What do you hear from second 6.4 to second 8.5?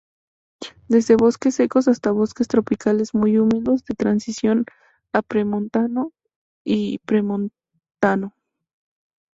y premontano.